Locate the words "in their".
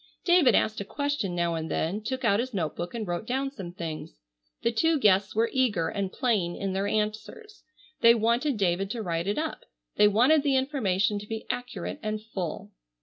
6.55-6.87